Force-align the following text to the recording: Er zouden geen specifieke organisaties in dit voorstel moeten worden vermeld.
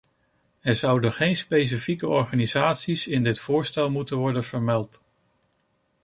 Er 0.59 0.75
zouden 0.75 1.13
geen 1.13 1.37
specifieke 1.37 2.07
organisaties 2.07 3.07
in 3.07 3.23
dit 3.23 3.39
voorstel 3.39 3.89
moeten 3.91 4.17
worden 4.17 4.43
vermeld. 4.43 5.01